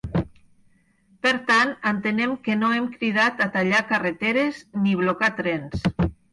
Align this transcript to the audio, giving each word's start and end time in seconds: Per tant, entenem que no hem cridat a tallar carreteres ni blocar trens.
Per 1.25 1.33
tant, 1.49 1.73
entenem 1.91 2.33
que 2.49 2.57
no 2.63 2.73
hem 2.79 2.89
cridat 2.97 3.45
a 3.47 3.49
tallar 3.59 3.85
carreteres 3.95 4.65
ni 4.83 4.99
blocar 5.07 5.35
trens. 5.45 5.89